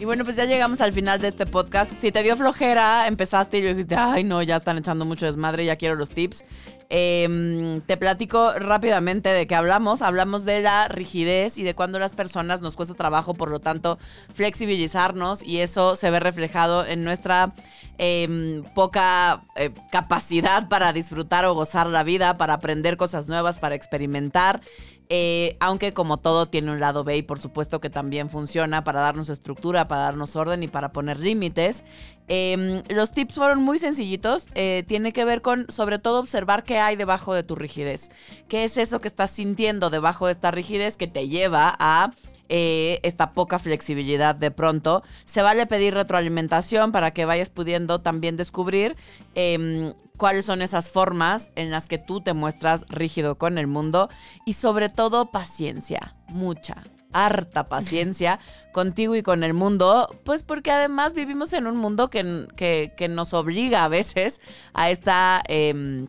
[0.00, 1.92] Y bueno, pues ya llegamos al final de este podcast.
[1.92, 5.76] Si te dio flojera, empezaste y dijiste, ay no, ya están echando mucho desmadre, ya
[5.76, 6.46] quiero los tips.
[6.88, 10.00] Eh, te platico rápidamente de qué hablamos.
[10.00, 13.98] Hablamos de la rigidez y de cuando las personas nos cuesta trabajo, por lo tanto,
[14.32, 17.52] flexibilizarnos y eso se ve reflejado en nuestra
[17.98, 23.74] eh, poca eh, capacidad para disfrutar o gozar la vida, para aprender cosas nuevas, para
[23.74, 24.62] experimentar.
[25.12, 29.00] Eh, aunque como todo tiene un lado B y por supuesto que también funciona para
[29.00, 31.82] darnos estructura, para darnos orden y para poner límites.
[32.28, 34.46] Eh, los tips fueron muy sencillitos.
[34.54, 38.12] eh, tiene que ver con sobre todo observar qué hay debajo de tu rigidez.
[38.46, 42.12] ¿Qué es eso que estás sintiendo debajo de esta rigidez que te lleva a
[42.50, 45.02] eh, esta poca flexibilidad de pronto.
[45.24, 48.96] Se vale pedir retroalimentación para que vayas pudiendo también descubrir
[49.34, 54.10] em, cuáles son esas formas en las que tú te muestras rígido con el mundo
[54.44, 56.82] y sobre todo paciencia, mucha.
[57.12, 58.38] Harta paciencia
[58.72, 63.08] contigo y con el mundo, pues porque además vivimos en un mundo que, que- que
[63.08, 64.40] nos obliga a veces
[64.74, 66.06] a esta em,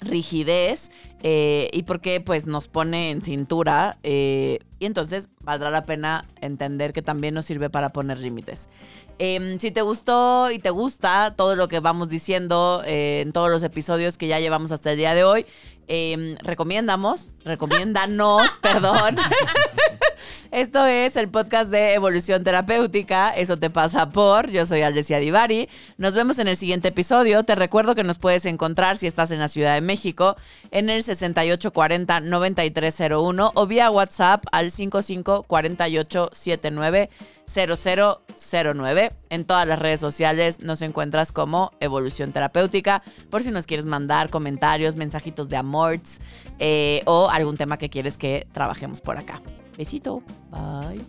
[0.00, 0.90] rigidez
[1.26, 6.92] eh, y porque pues nos pone en cintura eh, y entonces valdrá la pena entender
[6.92, 8.68] que también nos sirve para poner límites.
[9.18, 13.50] Em, si te gustó y te gusta todo lo que vamos diciendo eh, en todos
[13.50, 15.46] los episodios que ya llevamos hasta el día de hoy,
[16.42, 19.16] recomiendamos, recomiéndanos, perdón,
[20.54, 23.30] Esto es el podcast de Evolución Terapéutica.
[23.30, 24.52] Eso te pasa por.
[24.52, 25.68] Yo soy Aldesia Divari.
[25.98, 27.42] Nos vemos en el siguiente episodio.
[27.42, 30.36] Te recuerdo que nos puedes encontrar si estás en la Ciudad de México
[30.70, 37.10] en el 6840-9301 o vía WhatsApp al 554879
[37.46, 39.12] 0009.
[39.30, 44.30] En todas las redes sociales nos encuentras como Evolución Terapéutica, por si nos quieres mandar
[44.30, 46.20] comentarios, mensajitos de amorts
[46.60, 49.42] eh, o algún tema que quieres que trabajemos por acá.
[49.76, 50.22] Besito.
[50.50, 51.00] Bye.